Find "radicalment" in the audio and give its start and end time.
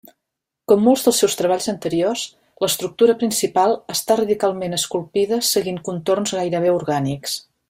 4.23-4.77